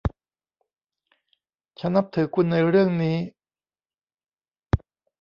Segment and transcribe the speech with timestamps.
[1.79, 3.17] ฉันนับถือคุณในเรื่องนี้